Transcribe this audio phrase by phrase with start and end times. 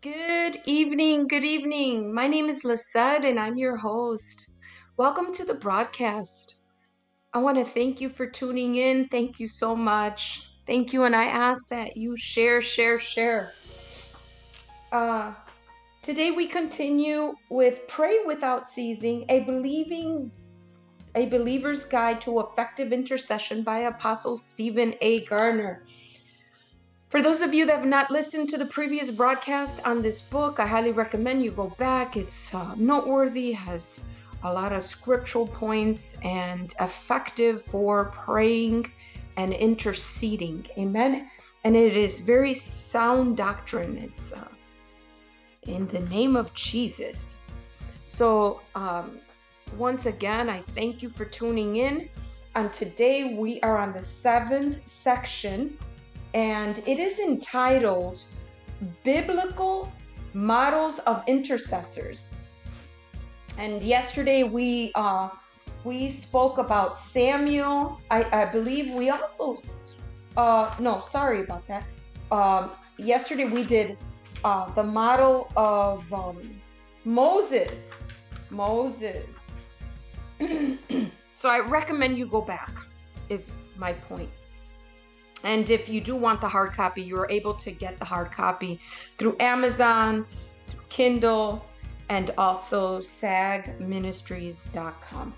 [0.00, 2.12] Good evening, good evening.
[2.12, 4.50] My name is Lisette and I'm your host.
[4.96, 6.56] Welcome to the broadcast.
[7.32, 9.06] I want to thank you for tuning in.
[9.06, 10.50] Thank you so much.
[10.66, 13.52] Thank you, and I ask that you share, share, share.
[14.90, 15.34] Uh,
[16.02, 20.32] today we continue with Pray Without Ceasing, a believing
[21.14, 25.24] a believer's guide to effective intercession by Apostle Stephen A.
[25.26, 25.84] Garner.
[27.08, 30.58] For those of you that have not listened to the previous broadcast on this book,
[30.58, 32.16] I highly recommend you go back.
[32.16, 34.00] It's uh, noteworthy, has
[34.42, 38.90] a lot of scriptural points, and effective for praying
[39.36, 40.66] and interceding.
[40.76, 41.30] Amen.
[41.62, 43.98] And it is very sound doctrine.
[43.98, 44.48] It's uh,
[45.62, 47.38] in the name of Jesus.
[48.02, 49.12] So, um,
[49.78, 52.08] once again, I thank you for tuning in.
[52.56, 55.78] And today we are on the seventh section
[56.36, 58.20] and it is entitled
[59.02, 59.90] Biblical
[60.34, 62.34] Models of Intercessors.
[63.56, 65.30] And yesterday we uh,
[65.82, 67.98] we spoke about Samuel.
[68.10, 69.62] I, I believe we also
[70.36, 71.84] uh, no, sorry about that.
[72.30, 73.96] Um, yesterday we did
[74.44, 76.36] uh, the model of um,
[77.06, 77.94] Moses.
[78.50, 79.26] Moses.
[80.38, 82.70] so I recommend you go back.
[83.30, 84.28] Is my point.
[85.44, 88.32] And if you do want the hard copy, you are able to get the hard
[88.32, 88.80] copy
[89.16, 90.26] through Amazon,
[90.66, 91.64] through Kindle,
[92.08, 95.34] and also sagministries.com.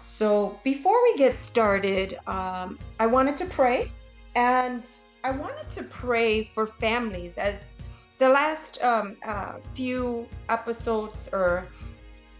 [0.00, 3.90] So before we get started, um, I wanted to pray,
[4.36, 4.84] and
[5.24, 7.76] I wanted to pray for families as
[8.18, 11.66] the last um, uh, few episodes or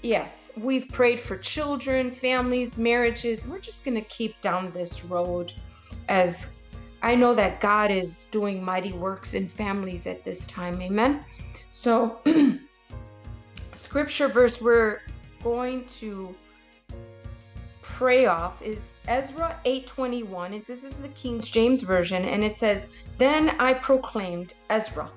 [0.03, 5.53] yes we've prayed for children families marriages we're just going to keep down this road
[6.11, 6.51] as
[7.03, 10.83] I know that God is doing mighty works in families at this time.
[10.83, 11.25] Amen.
[11.73, 12.21] So,
[13.75, 15.01] scripture verse we're
[15.43, 16.35] going to
[17.81, 20.47] pray off is Ezra 8:21.
[20.47, 25.09] And this is the King James version and it says, "Then I proclaimed Ezra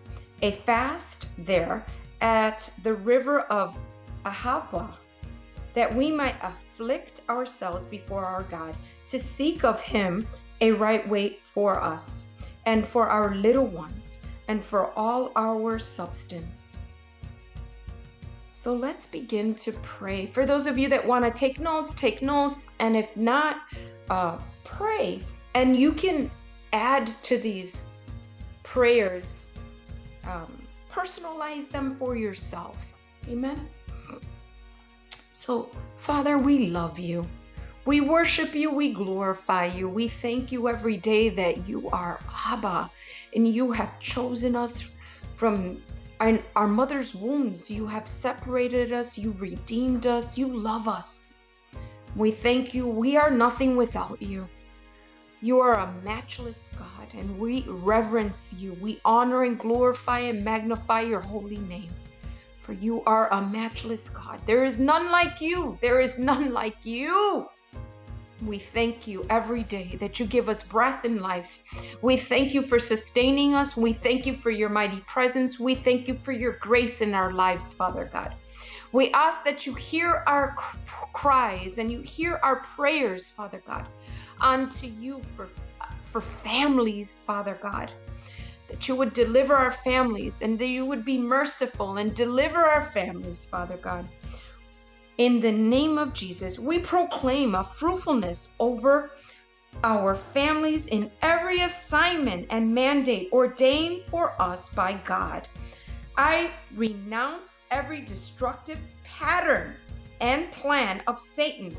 [0.41, 1.85] a fast there
[2.21, 3.75] at the river of
[4.25, 4.93] Ahava
[5.73, 8.75] that we might afflict ourselves before our God
[9.07, 10.25] to seek of him
[10.61, 12.29] a right weight for us
[12.65, 16.77] and for our little ones and for all our substance.
[18.47, 20.25] So let's begin to pray.
[20.25, 22.69] For those of you that want to take notes, take notes.
[22.79, 23.57] And if not,
[24.09, 25.19] uh, pray.
[25.53, 26.31] And you can
[26.71, 27.85] add to these
[28.63, 29.45] prayers,
[30.25, 30.51] um,
[30.89, 32.77] personalize them for yourself.
[33.27, 33.67] Amen.
[35.29, 37.25] So, Father, we love you.
[37.85, 42.89] We worship you, we glorify you, we thank you every day that you are Abba
[43.35, 44.83] and you have chosen us
[45.35, 45.81] from
[46.21, 47.69] our, our mother's wombs.
[47.69, 51.33] You have separated us, you redeemed us, you love us.
[52.15, 52.87] We thank you.
[52.87, 54.47] We are nothing without you.
[55.41, 58.71] You are a matchless God, and we reverence you.
[58.81, 61.89] We honor and glorify and magnify your holy name.
[62.61, 64.39] For you are a matchless God.
[64.45, 65.77] There is none like you.
[65.81, 67.49] There is none like you.
[68.45, 71.63] We thank you every day that you give us breath and life.
[72.01, 73.77] We thank you for sustaining us.
[73.77, 75.59] We thank you for your mighty presence.
[75.59, 78.33] We thank you for your grace in our lives, Father God.
[78.91, 80.55] We ask that you hear our
[81.13, 83.87] cries and you hear our prayers, Father God,
[84.41, 85.49] unto you for,
[86.11, 87.91] for families, Father God.
[88.69, 92.89] That you would deliver our families and that you would be merciful and deliver our
[92.91, 94.07] families, Father God.
[95.19, 99.11] In the name of Jesus, we proclaim a fruitfulness over
[99.83, 105.47] our families in every assignment and mandate ordained for us by God.
[106.17, 109.75] I renounce every destructive pattern
[110.19, 111.75] and plan of Satan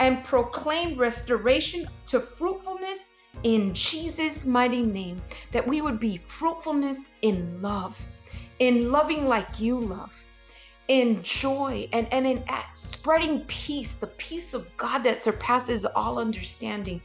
[0.00, 3.12] and proclaim restoration to fruitfulness
[3.44, 7.96] in Jesus' mighty name, that we would be fruitfulness in love,
[8.58, 10.23] in loving like you love
[10.88, 12.42] in joy and, and in
[12.74, 17.00] spreading peace, the peace of God that surpasses all understanding.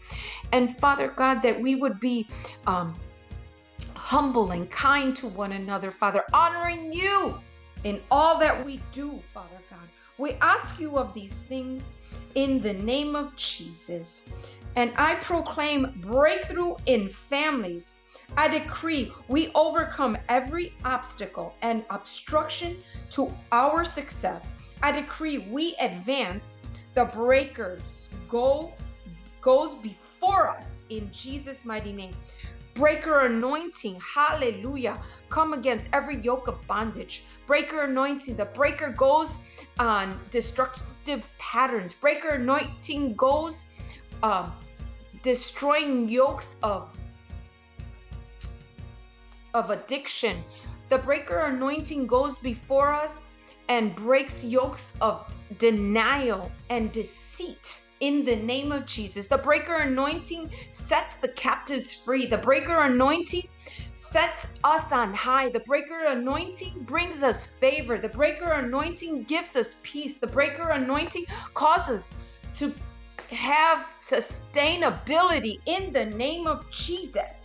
[0.52, 2.28] And Father God, that we would be
[2.68, 2.94] um,
[3.96, 7.38] humble and kind to one another, Father, honoring you
[7.84, 9.88] in all that we do, Father God.
[10.18, 11.96] We ask you of these things
[12.36, 14.26] in the name of Jesus.
[14.76, 17.99] And I proclaim breakthrough in families
[18.38, 22.78] I decree we overcome every obstacle and obstruction
[23.12, 24.54] to our success.
[24.82, 26.60] I decree we advance
[26.94, 27.82] the breakers
[28.30, 28.74] go
[29.42, 32.14] goes before us in Jesus mighty name.
[32.76, 34.00] breaker anointing.
[34.00, 34.98] Hallelujah.
[35.30, 37.24] Come against every yoke of bondage.
[37.46, 38.36] Breaker anointing.
[38.36, 39.40] The breaker goes
[39.80, 41.94] on destructive patterns.
[41.94, 43.64] Breaker anointing goes
[44.24, 44.50] uh,
[45.24, 46.98] destroying yokes of
[49.54, 50.44] of addiction.
[50.90, 53.26] The breaker anointing goes before us
[53.70, 59.28] and breaks yokes of denial and deceit in the name of Jesus.
[59.28, 62.26] The breaker anointing sets the captives free.
[62.26, 63.48] The breaker anointing
[63.92, 65.50] sets us on high.
[65.50, 67.98] The breaker anointing brings us favor.
[67.98, 70.18] The breaker anointing gives us peace.
[70.18, 72.18] The breaker anointing causes
[72.56, 72.74] to
[73.30, 77.39] have sustainability in the name of Jesus.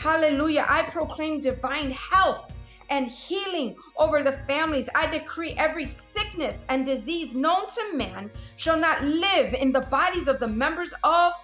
[0.00, 0.64] Hallelujah.
[0.66, 2.56] I proclaim divine health
[2.88, 4.88] and healing over the families.
[4.94, 10.26] I decree every sickness and disease known to man shall not live in the bodies
[10.26, 11.34] of the members of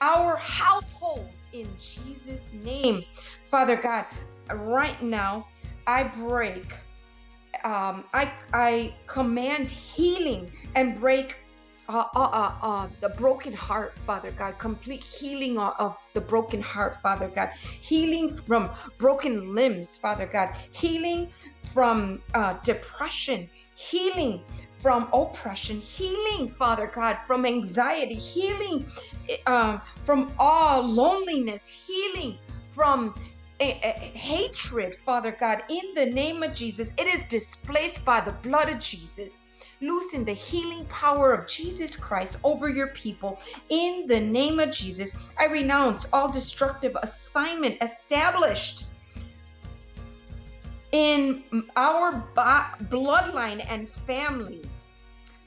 [0.00, 3.02] our household in Jesus' name.
[3.50, 4.06] Father God,
[4.48, 5.48] right now
[5.88, 6.72] I break,
[7.64, 11.34] um, I, I command healing and break
[11.88, 17.00] uh, uh, uh, uh, the broken heart, Father God, complete healing of the broken heart,
[17.00, 21.28] Father God, healing from broken limbs, Father God, healing
[21.72, 24.40] from uh, depression, healing
[24.78, 28.86] from oppression, healing, Father God, from anxiety, healing
[29.46, 32.38] um, from all loneliness, healing
[32.72, 33.14] from
[33.60, 36.92] a, a, hatred, Father God, in the name of Jesus.
[36.98, 39.42] It is displaced by the blood of Jesus
[39.80, 43.40] loosen the healing power of Jesus Christ over your people.
[43.70, 48.84] In the name of Jesus, I renounce all destructive assignment established
[50.92, 51.42] in
[51.76, 54.66] our bloodline and families.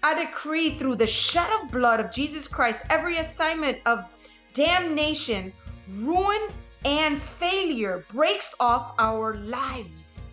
[0.04, 4.06] I decree through the shed of blood of Jesus Christ every assignment of
[4.54, 5.52] damnation,
[5.96, 6.48] ruin,
[6.86, 10.28] and failure breaks off our lives.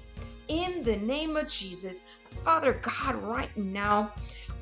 [0.49, 2.03] In the name of Jesus,
[2.43, 4.13] Father God, right now,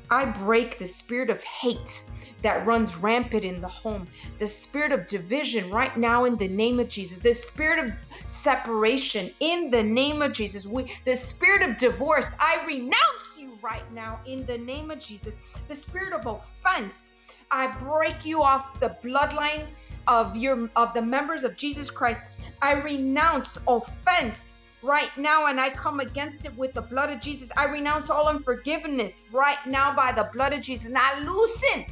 [0.09, 2.03] I break the spirit of hate
[2.41, 4.05] that runs rampant in the home,
[4.37, 9.31] the spirit of division right now in the name of Jesus, the spirit of separation
[9.39, 14.19] in the name of Jesus, we, the spirit of divorce, I renounce you right now
[14.27, 15.37] in the name of Jesus,
[15.69, 17.11] the spirit of offense,
[17.49, 19.67] I break you off the bloodline
[20.07, 22.35] of your of the members of Jesus Christ.
[22.61, 24.52] I renounce offense
[24.83, 27.49] right now and I come against it with the blood of Jesus.
[27.55, 30.87] I renounce all unforgiveness right now by the blood of Jesus.
[30.87, 31.85] And I loosen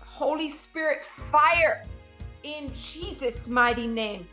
[0.00, 1.84] Holy Spirit fire
[2.42, 4.26] in Jesus' mighty name.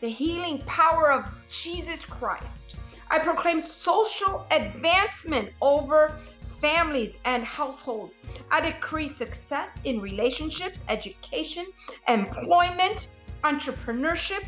[0.00, 2.76] The healing power of Jesus Christ.
[3.10, 6.18] I proclaim social advancement over
[6.60, 8.22] families and households.
[8.50, 11.66] I decree success in relationships, education,
[12.08, 13.08] employment,
[13.44, 14.44] entrepreneurship,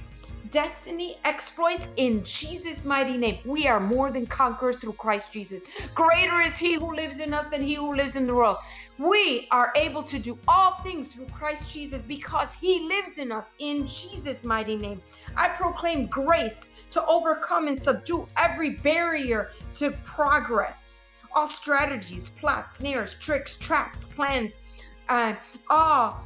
[0.51, 3.39] destiny exploits in Jesus' mighty name.
[3.45, 5.63] We are more than conquerors through Christ Jesus.
[5.95, 8.59] Greater is He who lives in us than He who lives in the world.
[8.99, 13.55] We are able to do all things through Christ Jesus because He lives in us
[13.59, 15.01] in Jesus' mighty name.
[15.37, 20.93] I proclaim grace to overcome and subdue every barrier to progress.
[21.35, 24.61] All strategies, plots, snares, tricks, traps, plans,
[25.09, 25.35] uh,
[25.69, 26.25] all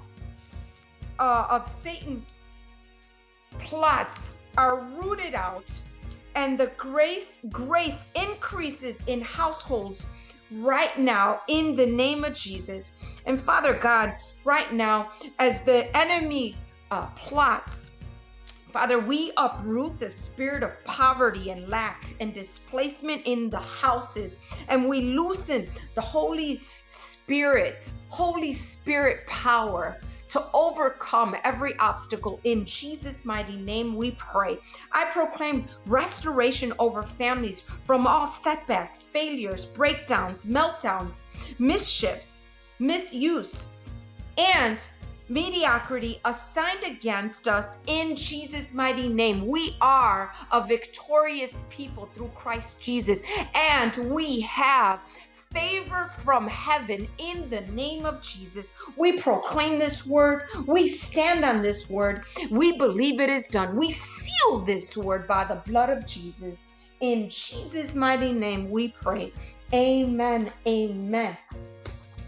[1.19, 2.32] uh, of Satan's
[3.59, 5.65] plots are rooted out
[6.35, 10.07] and the grace grace increases in households
[10.57, 12.93] right now in the name of Jesus.
[13.27, 16.57] And Father God, right now as the enemy
[16.91, 17.83] uh, plots
[18.73, 24.89] Father, we uproot the spirit of poverty and lack and displacement in the houses, and
[24.89, 29.99] we loosen the Holy Spirit, Holy Spirit power
[30.33, 32.41] to overcome every obstacle.
[32.45, 34.57] In Jesus' mighty name, we pray.
[34.91, 41.21] I proclaim restoration over families from all setbacks, failures, breakdowns, meltdowns,
[41.59, 42.47] mischiefs,
[42.79, 43.67] misuse,
[44.39, 44.79] and
[45.29, 49.47] mediocrity assigned against us in Jesus' mighty name.
[49.47, 53.23] We are a victorious people through Christ Jesus,
[53.55, 55.05] and we have
[55.53, 58.73] favor from heaven in the name of Jesus.
[58.97, 60.45] We proclaim this word.
[60.67, 62.25] We stand on this word.
[62.51, 63.77] We believe it is done.
[63.77, 66.71] We seal this word by the blood of Jesus.
[67.01, 69.33] In Jesus' mighty name we pray.
[69.73, 70.53] Amen.
[70.67, 71.37] Amen.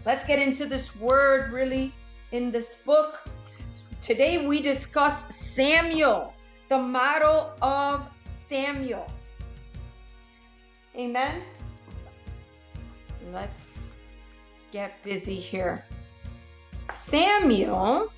[0.05, 1.91] Let's get into this word really
[2.31, 3.27] in this book.
[4.01, 6.33] Today we discuss Samuel,
[6.69, 9.09] the model of Samuel.
[10.95, 11.41] Amen.
[13.31, 13.83] Let's
[14.71, 15.85] get busy here.
[16.89, 18.11] Samuel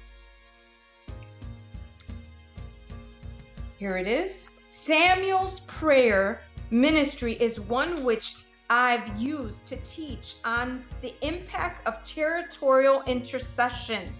[3.78, 4.48] Here it is.
[4.72, 8.36] Samuel's prayer ministry is one which
[8.72, 14.12] I've used to teach on the impact of territorial intercession.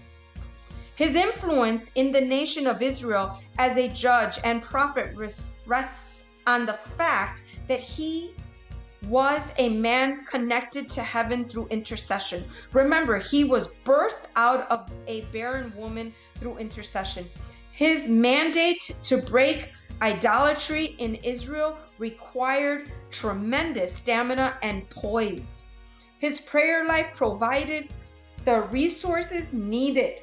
[0.94, 5.14] His influence in the nation of Israel as a judge and prophet
[5.66, 8.32] rests on the fact that he
[9.04, 12.44] was a man connected to heaven through intercession.
[12.72, 17.28] Remember, he was birthed out of a barren woman through intercession.
[17.72, 19.70] His mandate to break
[20.02, 25.64] idolatry in Israel required tremendous stamina and poise.
[26.18, 27.88] His prayer life provided
[28.44, 30.22] the resources needed.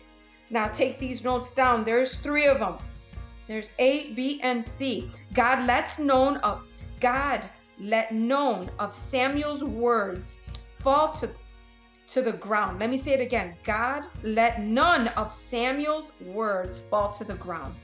[0.50, 1.84] Now take these notes down.
[1.84, 2.78] There's three of them.
[3.48, 5.10] There's A, B, and C.
[5.34, 6.68] God lets known of
[7.00, 7.42] God
[7.80, 10.40] let known of Samuel's words
[10.80, 11.30] fall to
[12.10, 12.80] to the ground.
[12.80, 13.56] Let me say it again.
[13.64, 17.76] God let none of Samuel's words fall to the ground.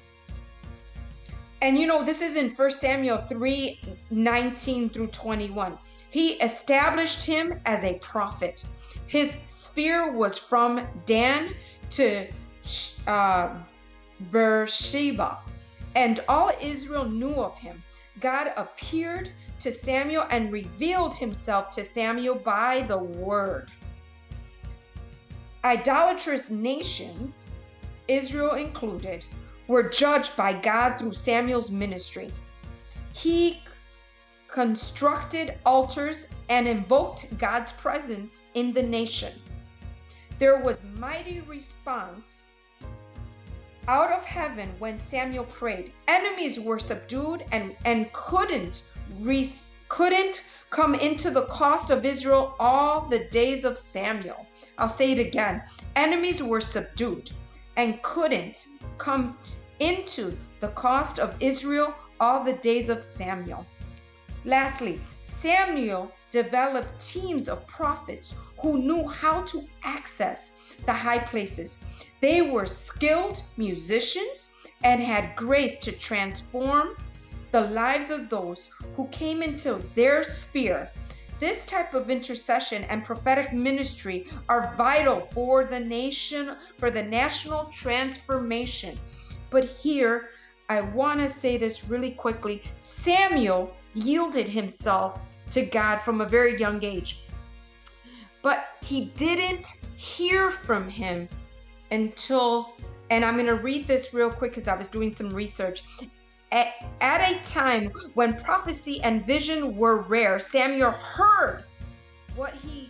[1.62, 3.79] And you know, this is in 1 Samuel 3
[4.10, 5.77] 19 through 21.
[6.10, 8.63] He established him as a prophet.
[9.07, 11.53] His sphere was from Dan
[11.91, 12.27] to
[13.07, 13.63] uh,
[14.31, 15.38] Beersheba,
[15.95, 17.79] and all Israel knew of him.
[18.19, 23.69] God appeared to Samuel and revealed himself to Samuel by the word.
[25.63, 27.47] Idolatrous nations,
[28.07, 29.23] Israel included,
[29.67, 32.29] were judged by God through Samuel's ministry.
[33.13, 33.61] He
[34.47, 39.33] constructed altars and invoked God's presence in the nation.
[40.39, 42.43] There was mighty response
[43.87, 45.91] out of heaven when Samuel prayed.
[46.07, 48.83] Enemies were subdued and, and couldn't
[49.89, 54.47] couldn't come into the cost of Israel all the days of Samuel.
[54.77, 55.61] I'll say it again.
[55.95, 57.29] Enemies were subdued
[57.75, 59.37] and couldn't come
[59.79, 63.65] into the cost of Israel all the days of Samuel.
[64.45, 70.51] Lastly, Samuel developed teams of prophets who knew how to access
[70.85, 71.77] the high places.
[72.21, 74.49] They were skilled musicians
[74.83, 76.95] and had grace to transform
[77.51, 80.89] the lives of those who came into their sphere.
[81.39, 87.65] This type of intercession and prophetic ministry are vital for the nation, for the national
[87.65, 88.98] transformation.
[89.50, 90.29] But here,
[90.70, 95.20] I want to say this really quickly Samuel yielded himself
[95.51, 97.24] to God from a very young age.
[98.41, 99.67] But he didn't
[99.98, 101.27] hear from him
[101.91, 102.74] until,
[103.10, 105.84] and I'm going to read this real quick because I was doing some research.
[106.51, 111.63] At, at a time when prophecy and vision were rare, Samuel heard
[112.36, 112.89] what he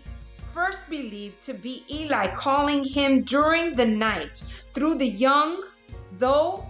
[0.53, 5.63] first believed to be Eli calling him during the night through the young
[6.13, 6.65] though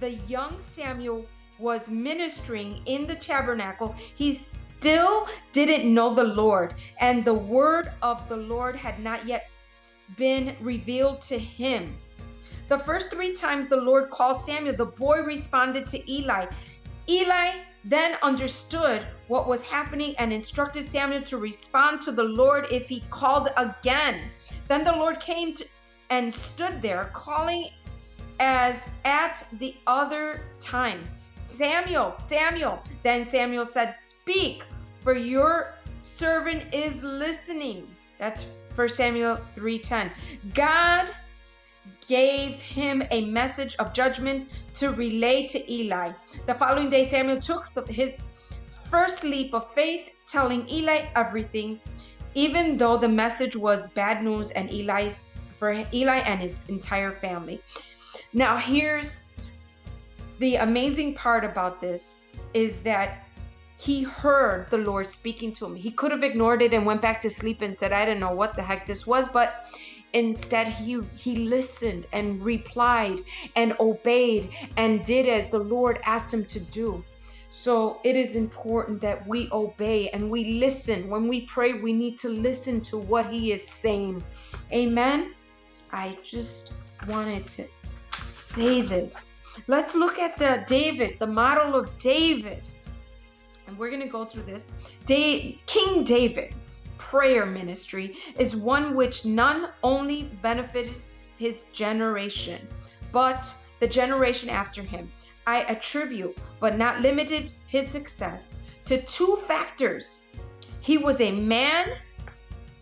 [0.00, 1.26] the young Samuel
[1.58, 8.28] was ministering in the tabernacle, he still didn't know the Lord, and the word of
[8.28, 9.48] the Lord had not yet
[10.16, 11.96] been revealed to him.
[12.68, 16.46] The first three times the Lord called Samuel, the boy responded to Eli.
[17.08, 17.52] Eli
[17.84, 23.04] then understood what was happening and instructed Samuel to respond to the Lord if he
[23.10, 24.20] called again.
[24.66, 25.64] Then the Lord came to,
[26.10, 27.70] and stood there, calling
[28.40, 31.16] as at the other times.
[31.34, 32.82] Samuel, Samuel.
[33.02, 34.64] Then Samuel said, Speak,
[35.00, 37.88] for your servant is listening.
[38.18, 38.44] That's
[38.74, 40.10] 1 Samuel 3:10.
[40.54, 41.08] God
[42.08, 46.12] gave him a message of judgment to relay to Eli.
[46.46, 48.22] The following day, Samuel took the, his
[48.90, 51.80] first leap of faith, telling Eli everything,
[52.34, 55.24] even though the message was bad news and Eli's
[55.58, 57.60] for Eli and his entire family.
[58.32, 59.22] Now, here's
[60.38, 62.16] the amazing part about this
[62.52, 63.26] is that
[63.78, 65.74] he heard the Lord speaking to him.
[65.74, 68.32] He could have ignored it and went back to sleep and said, I don't know
[68.32, 69.65] what the heck this was, but
[70.12, 73.20] instead he he listened and replied
[73.54, 77.04] and obeyed and did as the Lord asked him to do.
[77.50, 81.08] So it is important that we obey and we listen.
[81.08, 84.22] When we pray, we need to listen to what he is saying.
[84.72, 85.34] Amen.
[85.92, 86.72] I just
[87.08, 87.64] wanted to
[88.22, 89.32] say this.
[89.68, 92.62] Let's look at the David, the model of David.
[93.66, 94.72] And we're going to go through this.
[95.06, 96.65] Da- King David's
[97.16, 100.94] prayer ministry is one which not only benefited
[101.38, 102.60] his generation,
[103.10, 103.40] but
[103.80, 105.10] the generation after him.
[105.46, 110.18] I attribute, but not limited, his success to two factors.
[110.80, 111.88] He was a man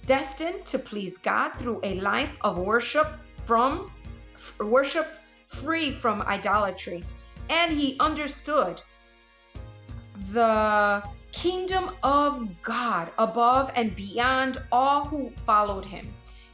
[0.05, 3.07] destined to please God through a life of worship
[3.47, 3.89] from
[4.59, 5.07] worship
[5.49, 7.05] free from idolatry.
[7.51, 8.81] and he understood
[10.33, 10.51] the
[11.35, 16.07] kingdom of God above and beyond all who followed him.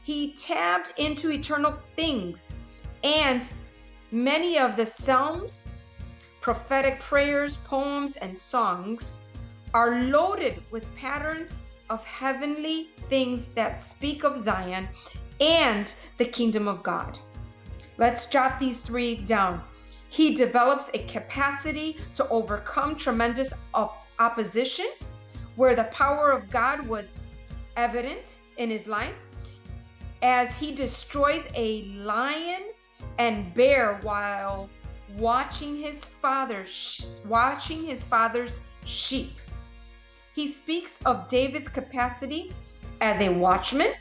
[0.03, 2.55] He tapped into eternal things,
[3.05, 3.47] and
[4.11, 5.75] many of the Psalms,
[6.41, 9.19] prophetic prayers, poems, and songs
[9.75, 11.59] are loaded with patterns
[11.91, 14.89] of heavenly things that speak of Zion
[15.41, 17.19] and the kingdom of God.
[17.99, 19.63] Let's jot these three down.
[20.09, 23.53] He develops a capacity to overcome tremendous
[24.21, 24.87] opposition
[25.57, 27.09] where the power of God was
[27.77, 29.27] evident in his life
[30.23, 32.63] as he destroys a lion
[33.19, 34.69] and bear while
[35.17, 36.67] watching his father
[37.27, 39.33] watching his father's sheep.
[40.35, 42.53] He speaks of David's capacity
[43.01, 43.95] as a watchman.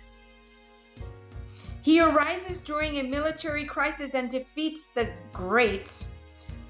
[1.82, 5.92] He arises during a military crisis and defeats the great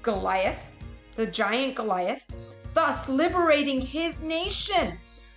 [0.02, 0.58] Goliath,
[1.16, 2.49] the giant Goliath,
[2.80, 4.96] thus liberating his nation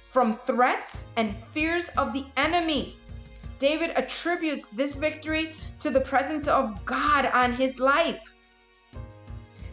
[0.09, 2.95] from threats and fears of the enemy.
[3.59, 8.21] David attributes this victory to the presence of God on his life.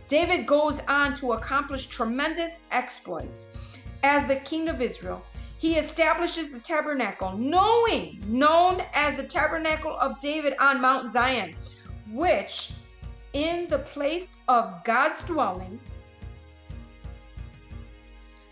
[0.09, 3.47] David goes on to accomplish tremendous exploits
[4.03, 5.25] as the king of Israel.
[5.59, 11.55] He establishes the tabernacle, knowing, known as the tabernacle of David on Mount Zion,
[12.11, 12.73] which
[13.33, 15.79] in the place of God's dwelling,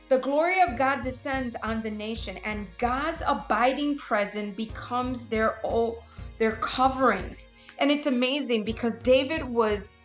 [0.09, 6.03] the glory of God descends on the nation, and God's abiding presence becomes their oh,
[6.39, 7.37] their covering.
[7.79, 10.03] And it's amazing because David was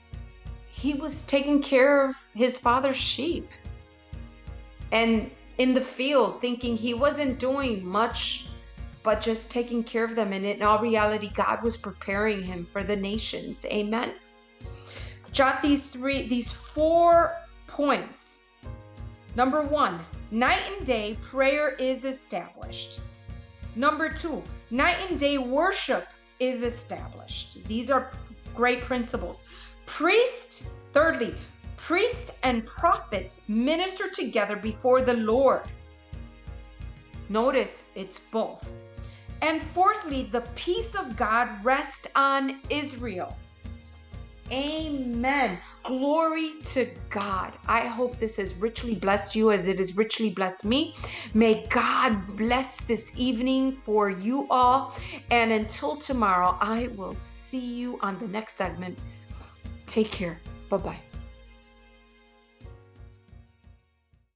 [0.71, 3.47] he was taking care of his father's sheep.
[4.91, 8.47] And in the field thinking he wasn't doing much
[9.03, 12.83] but just taking care of them and in all reality God was preparing him for
[12.83, 13.65] the nations.
[13.65, 14.13] Amen
[15.33, 17.35] jot these three, these four
[17.67, 18.22] points.
[19.35, 19.99] Number one,
[20.31, 22.99] night and day prayer is established.
[23.75, 26.07] Number two, night and day worship
[26.39, 27.63] is established.
[27.63, 28.11] These are
[28.55, 29.43] great principles.
[29.85, 31.33] Priest, thirdly,
[31.77, 35.63] priest and prophets minister together before the Lord.
[37.29, 38.69] Notice it's both.
[39.41, 43.35] And fourthly, the peace of God rests on Israel.
[44.53, 45.57] Amen.
[45.81, 47.53] Glory to God.
[47.67, 50.95] I hope this has richly blessed you as it has richly blessed me.
[51.33, 54.95] May God bless this evening for you all.
[55.31, 58.95] And until tomorrow, I will see you on the next segment.
[59.87, 60.39] Take care.
[60.69, 61.12] Bye bye.